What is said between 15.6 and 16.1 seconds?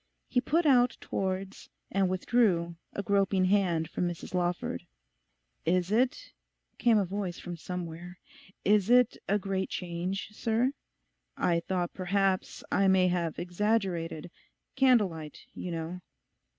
know.